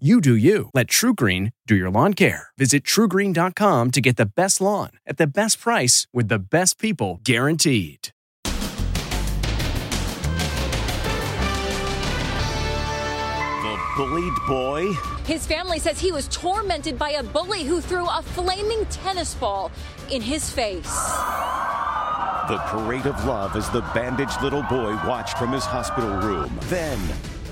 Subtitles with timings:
[0.00, 0.70] You do you.
[0.74, 2.48] Let TruGreen do your lawn care.
[2.58, 7.20] Visit trugreen.com to get the best lawn at the best price with the best people
[7.22, 8.08] guaranteed.
[8.42, 8.50] The
[13.96, 14.94] bullied boy?
[15.26, 19.70] His family says he was tormented by a bully who threw a flaming tennis ball
[20.10, 20.92] in his face.
[22.48, 26.58] The parade of love as the bandaged little boy watched from his hospital room.
[26.62, 26.98] Then,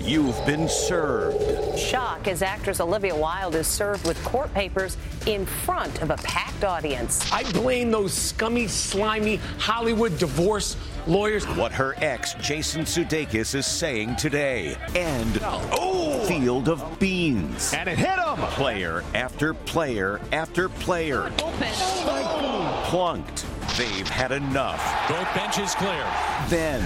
[0.05, 1.79] you've been served.
[1.79, 6.65] Shock as actress Olivia Wilde is served with court papers in front of a packed
[6.65, 7.31] audience.
[7.33, 11.47] I blame those scummy, slimy Hollywood divorce lawyers.
[11.49, 14.77] What her ex, Jason Sudeikis, is saying today.
[14.95, 17.73] And, oh, field of beans.
[17.75, 18.37] And it hit him.
[18.53, 21.33] Player after player after player.
[21.41, 23.47] Oh Plunked.
[23.77, 25.09] They've had enough.
[25.09, 26.07] Both benches clear.
[26.49, 26.83] Then,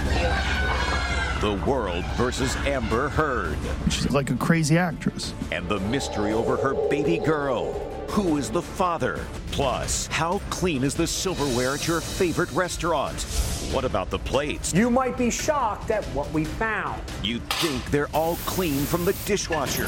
[1.47, 3.57] the world versus Amber Heard.
[3.89, 5.33] She's like a crazy actress.
[5.53, 7.73] And the mystery over her baby girl.
[8.09, 9.21] Who is the father?
[9.53, 13.23] Plus, how clean is the silverware at your favorite restaurant?
[13.71, 14.75] What about the plates?
[14.75, 17.01] You might be shocked at what we found.
[17.23, 19.87] You'd think they're all clean from the dishwasher.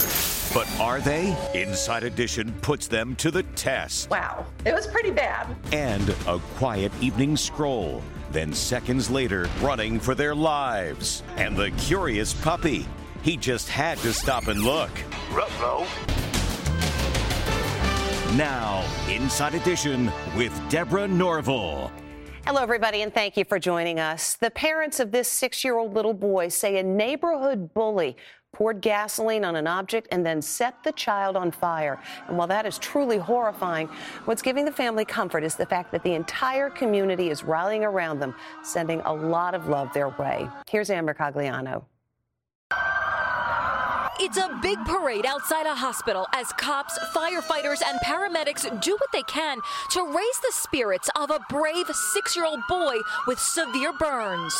[0.55, 1.37] But are they?
[1.55, 4.09] Inside Edition puts them to the test.
[4.11, 5.55] Wow, it was pretty bad.
[5.73, 8.03] And a quiet evening scroll.
[8.31, 11.23] Then seconds later, running for their lives.
[11.37, 12.87] And the curious puppy.
[13.23, 14.91] He just had to stop and look.
[15.33, 15.87] Ruh-roh.
[18.37, 21.91] Now, Inside Edition with Deborah Norville.
[22.47, 24.37] Hello, everybody, and thank you for joining us.
[24.37, 28.17] The parents of this six year old little boy say a neighborhood bully
[28.53, 32.01] poured gasoline on an object and then set the child on fire.
[32.27, 33.89] And while that is truly horrifying,
[34.25, 38.19] what's giving the family comfort is the fact that the entire community is rallying around
[38.19, 40.49] them, sending a lot of love their way.
[40.69, 41.85] Here's Ann Mercogliano.
[44.21, 49.23] It's a big parade outside a hospital as cops, firefighters, and paramedics do what they
[49.23, 49.61] can
[49.93, 52.97] to raise the spirits of a brave six year old boy
[53.29, 54.55] with severe burns.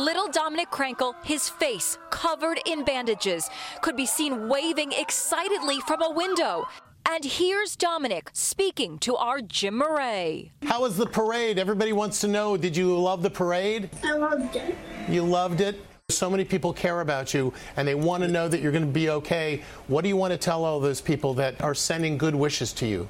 [0.00, 3.50] Little Dominic Krankel, his face covered in bandages,
[3.82, 6.66] could be seen waving excitedly from a window.
[7.06, 10.52] And here's Dominic speaking to our Jim Moret.
[10.62, 11.58] How was the parade?
[11.58, 12.56] Everybody wants to know.
[12.56, 13.90] Did you love the parade?
[14.02, 14.74] I loved it.
[15.06, 15.78] You loved it?
[16.08, 18.90] So many people care about you and they want to know that you're going to
[18.90, 19.62] be okay.
[19.88, 22.86] What do you want to tell all those people that are sending good wishes to
[22.86, 23.06] you?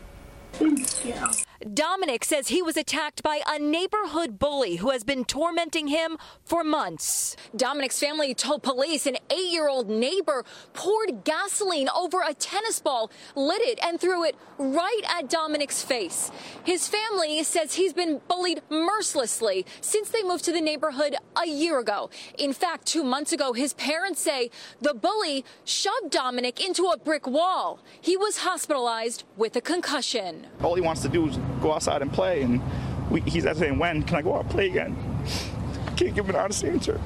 [0.54, 1.14] Thank you.
[1.74, 6.64] Dominic says he was attacked by a neighborhood bully who has been tormenting him for
[6.64, 7.36] months.
[7.54, 13.10] Dominic's family told police an eight year old neighbor poured gasoline over a tennis ball,
[13.36, 16.30] lit it, and threw it right at Dominic's face.
[16.64, 21.78] His family says he's been bullied mercilessly since they moved to the neighborhood a year
[21.78, 22.08] ago.
[22.38, 24.50] In fact, two months ago, his parents say
[24.80, 27.80] the bully shoved Dominic into a brick wall.
[28.00, 30.46] He was hospitalized with a concussion.
[30.62, 32.60] All he wants to do is go outside and play, and
[33.10, 34.96] we, he's asking when can I go out and play again?
[35.96, 37.00] Can't give an honest answer.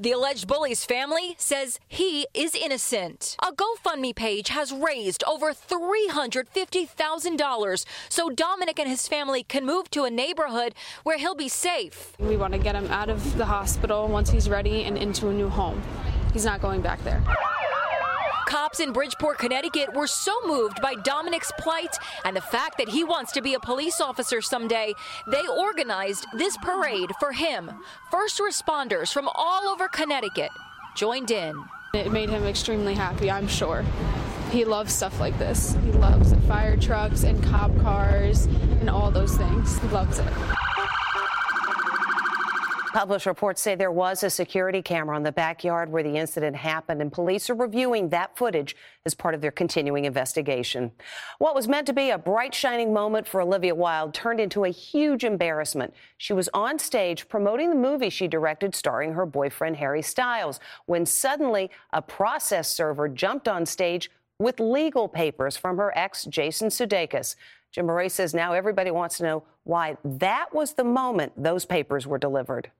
[0.00, 3.36] The alleged bully's family says he is innocent.
[3.46, 10.04] A GoFundMe page has raised over $350,000 so Dominic and his family can move to
[10.04, 12.14] a neighborhood where he'll be safe.
[12.18, 15.34] We want to get him out of the hospital once he's ready and into a
[15.34, 15.82] new home.
[16.32, 17.22] He's not going back there.
[18.50, 23.04] Cops in Bridgeport, Connecticut were so moved by Dominic's plight and the fact that he
[23.04, 24.92] wants to be a police officer someday,
[25.28, 27.70] they organized this parade for him.
[28.10, 30.50] First responders from all over Connecticut
[30.96, 31.54] joined in.
[31.94, 33.84] It made him extremely happy, I'm sure.
[34.50, 35.76] He loves stuff like this.
[35.84, 38.46] He loves fire trucks and cop cars
[38.80, 39.78] and all those things.
[39.78, 40.26] He loves it.
[42.92, 47.00] Published reports say there was a security camera on the backyard where the incident happened,
[47.00, 48.74] and police are reviewing that footage
[49.06, 50.90] as part of their continuing investigation.
[51.38, 54.70] What was meant to be a bright, shining moment for Olivia Wilde turned into a
[54.70, 55.94] huge embarrassment.
[56.16, 61.06] She was on stage promoting the movie she directed starring her boyfriend Harry Styles when
[61.06, 64.10] suddenly a process server jumped on stage
[64.40, 67.36] with legal papers from her ex, Jason Sudeikis.
[67.70, 72.04] Jim Moret says now everybody wants to know why that was the moment those papers
[72.04, 72.72] were delivered.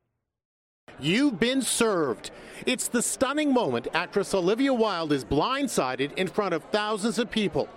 [1.03, 2.31] You've been served.
[2.67, 7.69] It's the stunning moment actress Olivia Wilde is blindsided in front of thousands of people.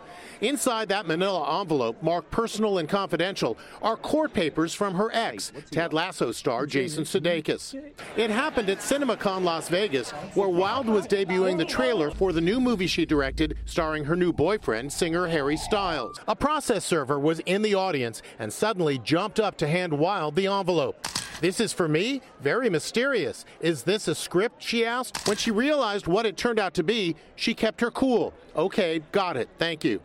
[0.42, 5.94] Inside that manila envelope, marked personal and confidential, are court papers from her ex, Ted
[5.94, 7.82] Lasso star Jason Sudeikis.
[8.18, 12.60] It happened at CinemaCon Las Vegas, where Wilde was debuting the trailer for the new
[12.60, 16.20] movie she directed, starring her new boyfriend, singer Harry Styles.
[16.28, 20.48] A process server was in the audience and suddenly jumped up to hand Wilde the
[20.48, 21.08] envelope.
[21.42, 22.22] This is for me?
[22.42, 23.46] Very mysterious.
[23.60, 24.62] Is this a script?
[24.62, 25.28] She asked.
[25.28, 28.34] When she realized what it turned out to be, she kept her cool.
[28.56, 29.50] Okay, got it.
[29.58, 30.02] Thank you.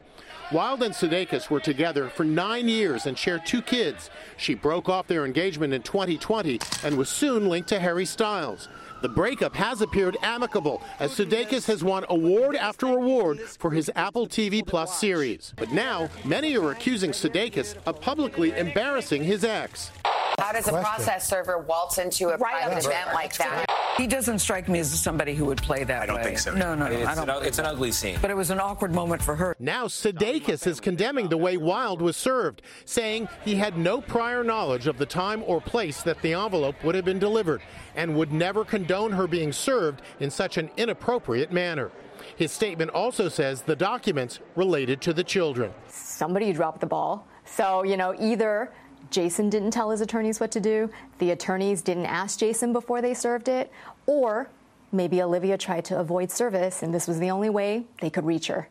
[0.50, 4.08] Wilde and Sudeikis were together for nine years and shared two kids.
[4.38, 8.68] She broke off their engagement in 2020 and was soon linked to Harry Styles.
[9.02, 14.26] The breakup has appeared amicable as Sudeikis has won award after award for his Apple
[14.26, 15.52] TV Plus series.
[15.56, 19.92] But now, many are accusing Sudeikis of publicly embarrassing his ex.
[20.38, 23.66] How does a process server waltz into a private event like that?
[23.96, 26.22] He doesn't strike me as somebody who would play that I don't way.
[26.22, 26.54] think so.
[26.54, 26.94] No, no, no.
[26.94, 28.16] It's, I don't an, it's an ugly scene.
[28.22, 29.56] But it was an awkward moment for her.
[29.58, 34.86] Now Sudeikis is condemning the way Wilde was served, saying he had no prior knowledge
[34.86, 37.60] of the time or place that the envelope would have been delivered
[37.96, 41.90] and would never condone her being served in such an inappropriate manner.
[42.36, 45.72] His statement also says the documents related to the children.
[45.88, 47.26] Somebody dropped the ball.
[47.44, 48.72] So, you know, either
[49.10, 53.14] Jason didn't tell his attorneys what to do, the attorneys didn't ask Jason before they
[53.14, 53.72] served it,
[54.06, 54.48] or
[54.92, 58.46] maybe Olivia tried to avoid service and this was the only way they could reach
[58.46, 58.68] her.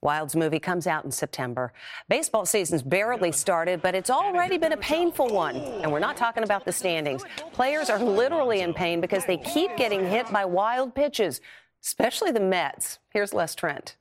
[0.00, 1.72] Wilde's movie comes out in September.
[2.08, 5.56] Baseball season's barely started, but it's already been a painful one.
[5.56, 7.24] And we're not talking about the standings.
[7.52, 11.40] Players are literally in pain because they keep getting hit by wild pitches,
[11.84, 13.00] especially the Mets.
[13.10, 13.96] Here's Les Trent.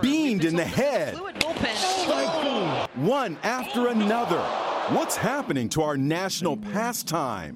[0.00, 1.14] Beamed in the head.
[1.16, 4.40] Oh One after another.
[4.94, 7.54] What's happening to our national pastime?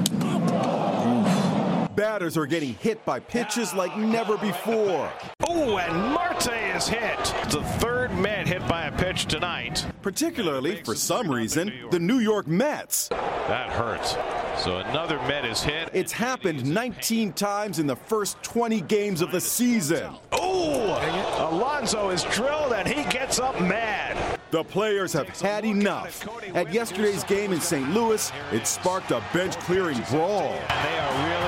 [2.00, 5.12] Batters are getting hit by pitches like never before.
[5.46, 7.18] Oh, and Marte is hit.
[7.50, 9.84] The third Met hit by a pitch tonight.
[10.00, 13.08] Particularly, for some reason, the New York Mets.
[13.08, 14.16] That hurts.
[14.64, 15.90] So another Met is hit.
[15.92, 20.14] It's happened 19 times in the first 20 games of the season.
[20.32, 24.40] Oh, Alonso is drilled and he gets up mad.
[24.50, 26.26] The players have had enough.
[26.54, 27.88] At yesterday's game in St.
[27.90, 30.58] Louis, it sparked a bench clearing brawl.
[30.82, 31.39] They are really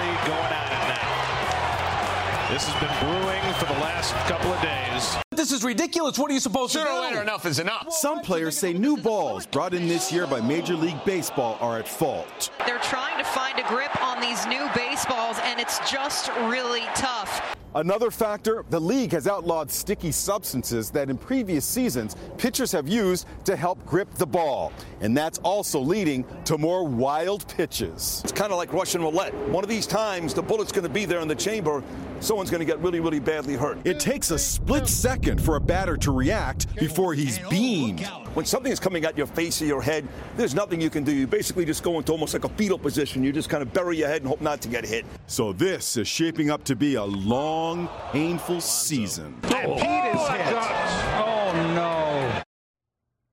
[2.52, 5.16] This has been brewing for the last couple of days.
[5.30, 6.18] This is ridiculous.
[6.18, 6.96] What are you supposed Sooner to do?
[6.98, 7.90] or later, enough is enough.
[7.90, 11.88] Some players say new balls brought in this year by Major League Baseball are at
[11.88, 12.50] fault.
[12.66, 17.56] They're trying to find a grip on these new baseballs, and it's just really tough.
[17.74, 23.26] Another factor, the league has outlawed sticky substances that in previous seasons pitchers have used
[23.46, 24.74] to help grip the ball.
[25.00, 28.20] And that's also leading to more wild pitches.
[28.24, 29.32] It's kind of like Russian roulette.
[29.48, 31.82] One of these times, the bullet's going to be there in the chamber.
[32.22, 33.78] Someone's going to get really, really badly hurt.
[33.84, 38.06] It takes a split second for a batter to react before he's beamed.
[38.34, 41.12] When something is coming at your face or your head, there's nothing you can do.
[41.12, 43.24] You basically just go into almost like a fetal position.
[43.24, 45.04] You just kind of bury your head and hope not to get hit.
[45.26, 49.36] So this is shaping up to be a long, painful season.
[49.42, 50.54] And Pete is hit.
[50.54, 51.01] Oh, no.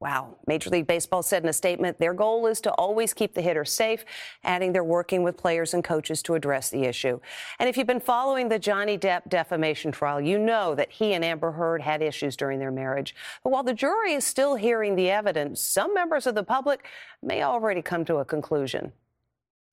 [0.01, 0.37] Wow.
[0.47, 3.65] Major League Baseball said in a statement their goal is to always keep the hitter
[3.65, 4.05] safe,
[4.45, 7.19] adding they're working with players and coaches to address the issue.
[7.59, 11.25] And if you've been following the Johnny Depp defamation trial, you know that he and
[11.25, 13.13] Amber Heard had issues during their marriage.
[13.43, 16.85] But while the jury is still hearing the evidence, some members of the public
[17.21, 18.93] may already come to a conclusion.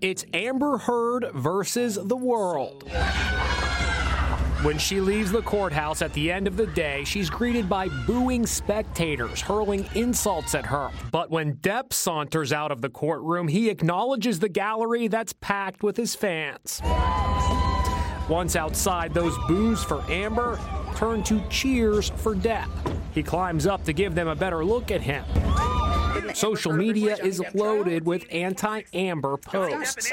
[0.01, 2.83] It's Amber Heard versus the world.
[4.67, 8.45] When she leaves the courthouse at the end of the day, she's greeted by booing
[8.45, 10.91] spectators, hurling insults at her.
[11.13, 15.97] But when Depp saunters out of the courtroom, he acknowledges the gallery that's packed with
[15.97, 16.83] his fans.
[18.29, 20.59] Once outside, those boos for Amber
[20.97, 22.67] turn to cheers for Depp.
[23.15, 25.25] He climbs up to give them a better look at him.
[26.35, 30.13] Social media is loaded with anti Amber posts.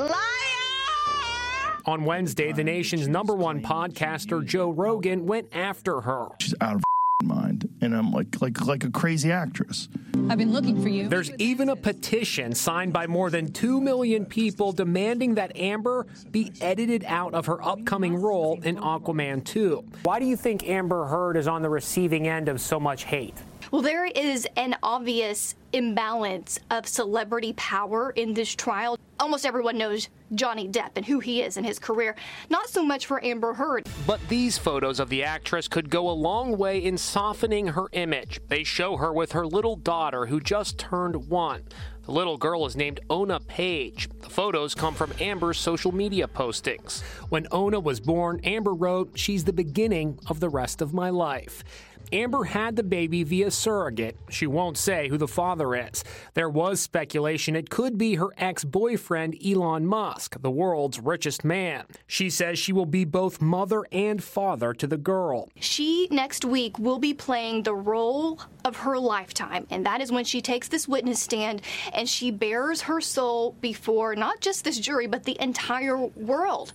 [1.86, 6.28] On Wednesday, the nation's number one podcaster, Joe Rogan, went after her.
[6.40, 6.84] She's out of
[7.24, 9.90] mind, and I'm like like like a crazy actress.
[10.30, 11.10] I've been looking for you.
[11.10, 16.54] There's even a petition signed by more than 2 million people demanding that Amber be
[16.62, 19.84] edited out of her upcoming role in Aquaman 2.
[20.04, 23.36] Why do you think Amber Heard is on the receiving end of so much hate?
[23.74, 29.00] Well, there is an obvious imbalance of celebrity power in this trial.
[29.20, 32.15] almost everyone knows Johnny Depp and who he is in his career.
[32.51, 33.89] Not so much for Amber Heard.
[34.06, 38.39] But these photos of the actress could go a long way in softening her image.
[38.48, 41.63] They show her with her little daughter who just turned one.
[42.03, 44.10] The little girl is named Oonagh Paige.
[44.20, 47.01] The photos come from Amber's social media postings.
[47.30, 51.63] When Ona was born, Amber wrote, She's the beginning of the rest of my life.
[52.12, 54.17] Amber had the baby via surrogate.
[54.29, 56.03] She won't say who the father is.
[56.33, 61.86] There was speculation it could be her ex boyfriend, Elon Musk, the world's richest man.
[62.07, 65.50] She says she will be both mother and father to the girl.
[65.60, 70.25] She next week will be playing the role of her lifetime, and that is when
[70.25, 71.62] she takes this witness stand
[71.93, 76.74] and she bears her soul before not just this jury, but the entire world.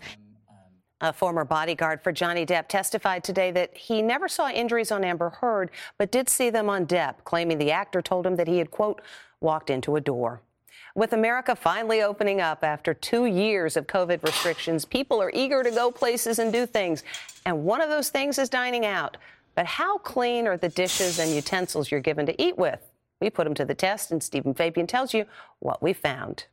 [1.01, 5.31] A former bodyguard for Johnny Depp testified today that he never saw injuries on Amber
[5.31, 8.73] Heard, but did see them on Depp, claiming the actor told him that he had,
[8.73, 9.01] quote,
[9.41, 10.41] walked into a door.
[10.97, 15.71] With America finally opening up after two years of COVID restrictions, people are eager to
[15.71, 17.05] go places and do things.
[17.47, 19.17] And one of those things is dining out.
[19.55, 22.81] But how clean are the dishes and utensils you're given to eat with?
[23.21, 25.27] We put them to the test, and Stephen Fabian tells you
[25.61, 26.47] what we found.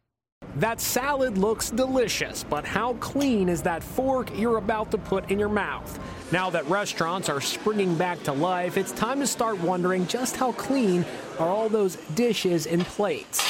[0.57, 5.37] That salad looks delicious, but how clean is that fork you're about to put in
[5.37, 5.99] your mouth?
[6.31, 10.53] Now that restaurants are springing back to life, it's time to start wondering just how
[10.53, 11.03] clean
[11.39, 13.43] are all those dishes and plates.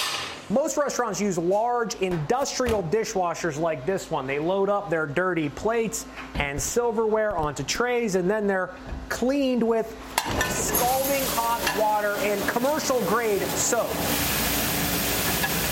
[0.50, 4.26] Most restaurants use large industrial dishwashers like this one.
[4.26, 8.72] They load up their dirty plates and silverware onto trays, and then they're
[9.10, 9.96] cleaned with
[10.50, 13.92] scalding hot water and commercial grade soap.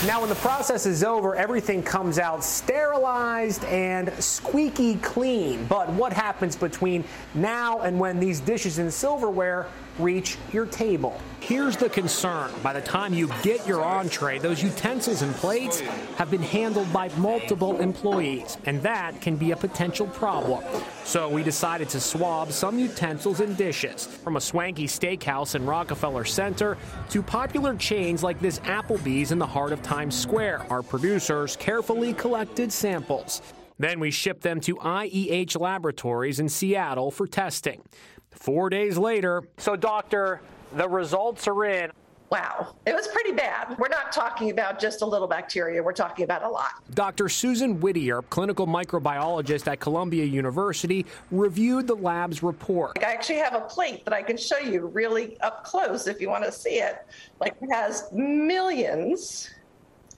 [0.06, 5.64] Now, when the process is over, everything comes out sterilized and squeaky clean.
[5.64, 9.66] But what happens between now and when these dishes and silverware
[9.98, 11.18] reach your table?
[11.46, 12.50] Here's the concern.
[12.62, 15.80] By the time you get your entree, those utensils and plates
[16.16, 20.64] have been handled by multiple employees, and that can be a potential problem.
[21.04, 26.24] So we decided to swab some utensils and dishes from a swanky steakhouse in Rockefeller
[26.24, 26.78] Center
[27.10, 30.64] to popular chains like this Applebee's in the heart of Times Square.
[30.70, 33.42] Our producers carefully collected samples.
[33.78, 37.82] Then we shipped them to IEH Laboratories in Seattle for testing.
[38.30, 40.40] Four days later, so, Doctor,
[40.74, 41.90] the results are in.
[42.30, 43.76] Wow, it was pretty bad.
[43.78, 46.82] We're not talking about just a little bacteria, we're talking about a lot.
[46.94, 47.28] Dr.
[47.28, 52.98] Susan Whittier, clinical microbiologist at Columbia University, reviewed the lab's report.
[52.98, 56.28] I actually have a plate that I can show you really up close if you
[56.28, 57.06] want to see it.
[57.38, 59.50] Like it has millions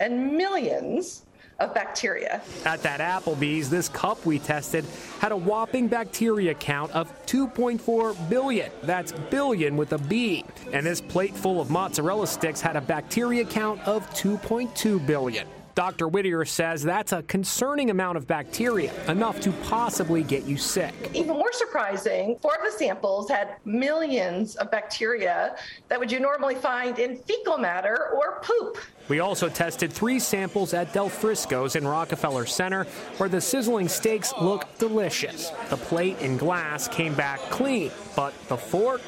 [0.01, 1.26] and millions
[1.59, 2.43] of bacteria.
[2.65, 4.85] At that Applebee's, this cup we tested
[5.21, 8.71] had a whopping bacteria count of 2.4 billion.
[8.83, 10.45] That's billion with a B.
[10.73, 15.47] And this plate full of mozzarella sticks had a bacteria count of 2.2 billion.
[15.77, 16.09] Dr.
[16.09, 20.95] Whittier says that's a concerning amount of bacteria, enough to possibly get you sick.
[21.13, 25.55] Even more surprising, four of the samples had millions of bacteria
[25.89, 28.79] that would you normally find in fecal matter or poop.
[29.09, 32.85] We also tested three samples at Del Frisco's in Rockefeller Center,
[33.19, 35.51] where the sizzling steaks look delicious.
[35.69, 39.03] The plate and glass came back clean, but the fork,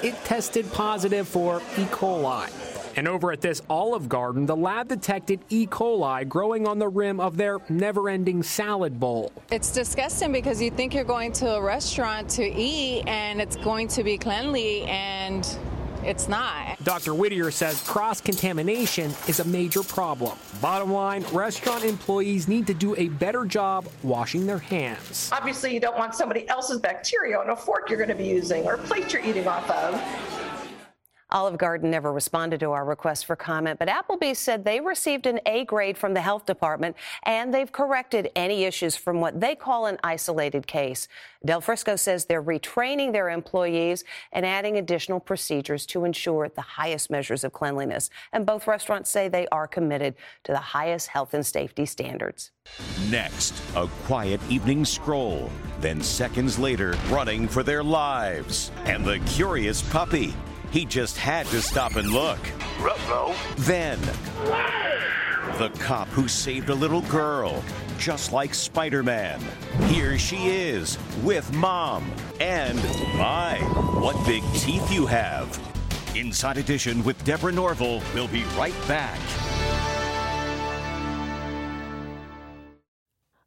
[0.00, 1.86] it tested positive for E.
[1.86, 2.48] coli.
[2.96, 5.66] And over at this Olive Garden, the lab detected E.
[5.66, 9.32] coli growing on the rim of their never ending salad bowl.
[9.50, 13.88] It's disgusting because you think you're going to a restaurant to eat and it's going
[13.88, 15.46] to be cleanly and
[16.04, 16.82] it's not.
[16.84, 17.14] Dr.
[17.14, 20.36] Whittier says cross contamination is a major problem.
[20.60, 25.30] Bottom line restaurant employees need to do a better job washing their hands.
[25.32, 28.64] Obviously, you don't want somebody else's bacteria on a fork you're going to be using
[28.64, 29.94] or a plate you're eating off of.
[31.34, 35.40] Olive Garden never responded to our request for comment, but Applebee's said they received an
[35.46, 39.86] A grade from the health department and they've corrected any issues from what they call
[39.86, 41.08] an isolated case.
[41.44, 47.10] Del Frisco says they're retraining their employees and adding additional procedures to ensure the highest
[47.10, 48.10] measures of cleanliness.
[48.32, 50.14] And both restaurants say they are committed
[50.44, 52.52] to the highest health and safety standards.
[53.10, 55.50] Next, a quiet evening stroll.
[55.80, 58.70] Then seconds later, running for their lives.
[58.84, 60.32] And the curious puppy.
[60.74, 62.40] He just had to stop and look.
[62.80, 63.32] Ruh-roh.
[63.58, 64.00] Then,
[65.56, 67.62] the cop who saved a little girl,
[67.96, 69.40] just like Spider Man.
[69.84, 72.10] Here she is, with mom.
[72.40, 72.82] And,
[73.16, 73.58] my,
[74.00, 75.60] what big teeth you have.
[76.16, 78.02] Inside Edition with Deborah Norville.
[78.12, 79.20] We'll be right back.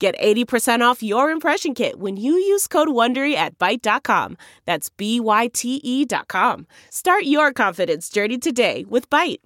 [0.00, 4.38] Get 80% off your impression kit when you use code WONDERY at Byte.com.
[4.64, 6.66] That's B-Y-T-E dot com.
[6.88, 9.40] Start your confidence journey today with Byte.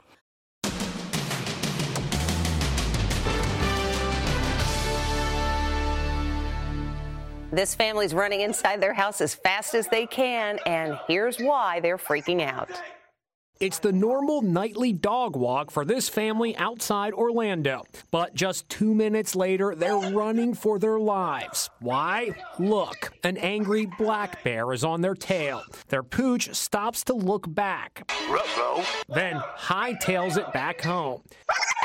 [7.50, 11.98] This family's running inside their house as fast as they can, and here's why they're
[11.98, 12.70] freaking out.
[13.64, 17.84] It's the normal nightly dog walk for this family outside Orlando.
[18.10, 21.70] But just two minutes later, they're running for their lives.
[21.80, 22.32] Why?
[22.58, 25.62] Look, an angry black bear is on their tail.
[25.88, 28.06] Their pooch stops to look back,
[29.08, 31.22] then hightails it back home.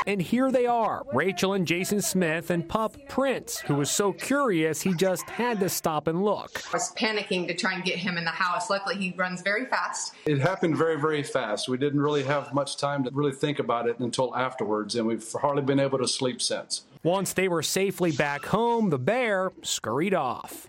[0.06, 4.80] And here they are, Rachel and Jason Smith and pup Prince, who was so curious
[4.80, 6.62] he just had to stop and look.
[6.68, 8.70] I was panicking to try and get him in the house.
[8.70, 10.14] Luckily, he runs very fast.
[10.24, 11.68] It happened very, very fast.
[11.70, 15.32] We didn't really have much time to really think about it until afterwards, and we've
[15.32, 16.82] hardly been able to sleep since.
[17.02, 20.66] Once they were safely back home, the bear scurried off.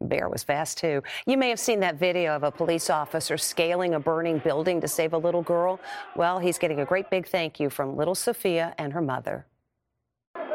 [0.00, 1.02] Bear was fast too.
[1.26, 4.88] You may have seen that video of a police officer scaling a burning building to
[4.88, 5.78] save a little girl.
[6.16, 9.46] Well, he's getting a great big thank you from little Sophia and her mother.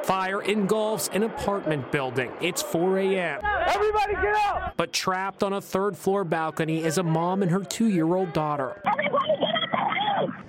[0.05, 2.31] Fire engulfs an apartment building.
[2.39, 3.41] It's 4 a.m.
[3.67, 4.77] Everybody get out!
[4.77, 8.31] But trapped on a third floor balcony is a mom and her two year old
[8.31, 8.81] daughter.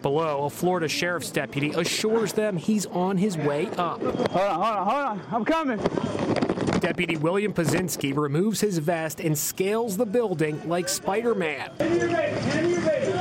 [0.06, 4.00] Below, a Florida sheriff's deputy assures them he's on his way up.
[4.00, 5.22] Hold on, hold on, hold on.
[5.32, 5.78] I'm coming.
[6.78, 11.72] Deputy William Pazinski removes his vest and scales the building like Spider Man.
[11.80, 13.12] Hand me your baby, hand me your baby.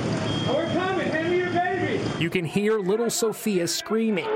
[0.48, 2.04] We're coming, hand me your baby.
[2.20, 4.30] You can hear little Sophia screaming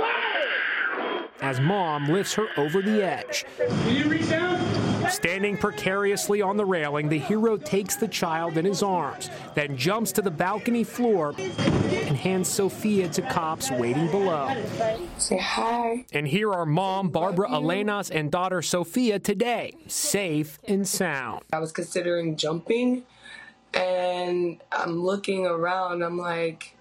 [1.41, 3.45] as mom lifts her over the edge.
[3.59, 4.98] Can you reach down?
[5.09, 10.11] Standing precariously on the railing, the hero takes the child in his arms, then jumps
[10.13, 14.49] to the balcony floor and hands Sophia to cops waiting below.
[15.17, 16.05] Say hi.
[16.13, 21.43] And here are mom Barbara Elenas, and daughter Sophia today, safe and sound.
[21.51, 23.03] I was considering jumping,
[23.73, 26.03] and I'm looking around.
[26.03, 26.75] I'm like,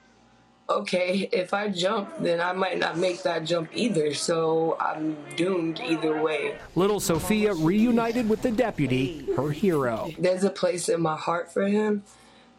[0.71, 4.15] okay, if I jump, then I might not make that jump either.
[4.15, 6.57] So I'm doomed either way.
[6.75, 10.11] Little Sophia reunited with the deputy, her hero.
[10.19, 12.03] There's a place in my heart for him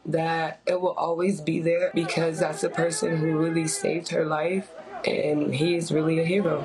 [0.06, 4.72] that it will always be there because that's the person who really saved her life,
[5.06, 6.62] and he's really a hero.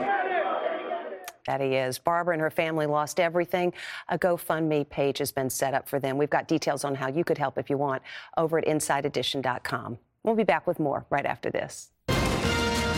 [1.47, 1.99] That he is.
[1.99, 3.75] Barbara and her family lost everything.
[4.09, 6.17] A GoFundMe page has been set up for them.
[6.17, 8.03] We've got details on how you could help if you want
[8.39, 9.99] over at InsideEdition.com.
[10.25, 11.91] We'll be back with more right after this.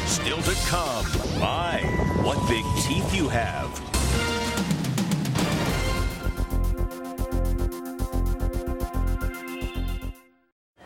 [0.07, 1.05] Still to come.
[1.41, 1.81] My,
[2.23, 3.83] what big teeth you have.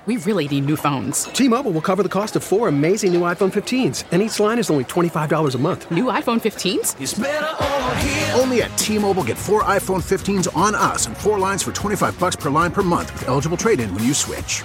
[0.06, 1.24] We really need new phones.
[1.24, 4.70] T-Mobile will cover the cost of four amazing new iPhone 15s, and each line is
[4.70, 5.90] only $25 a month.
[5.90, 7.00] New iPhone 15s?
[7.00, 8.32] It's over here.
[8.34, 12.34] Only at T-Mobile get four iPhone 15s on us and four lines for 25 bucks
[12.34, 14.64] per line per month with eligible trade-in when you switch.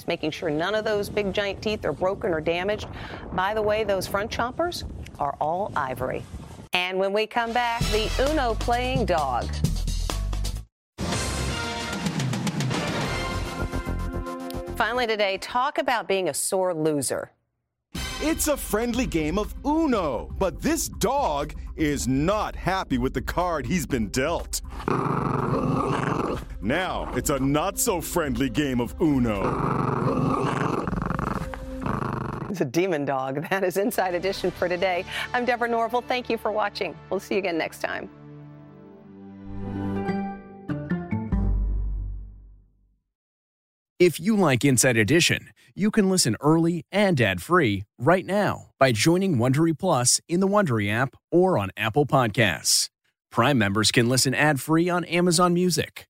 [0.00, 2.88] He's making sure none of those big giant teeth are broken or damaged.
[3.34, 4.84] By the way, those front chompers
[5.18, 6.24] are all ivory.
[6.72, 9.44] And when we come back, the Uno playing dog.
[14.74, 17.32] Finally, today, talk about being a sore loser.
[18.22, 23.66] It's a friendly game of Uno, but this dog is not happy with the card
[23.66, 24.62] he's been dealt.
[26.62, 29.40] Now, it's a not so friendly game of Uno.
[32.50, 33.46] It's a demon dog.
[33.50, 35.06] That is Inside Edition for today.
[35.32, 36.02] I'm Deborah Norville.
[36.02, 36.94] Thank you for watching.
[37.08, 38.10] We'll see you again next time.
[43.98, 49.36] If you like Inside Edition, you can listen early and ad-free right now by joining
[49.36, 52.88] Wondery Plus in the Wondery app or on Apple Podcasts.
[53.30, 56.09] Prime members can listen ad-free on Amazon Music.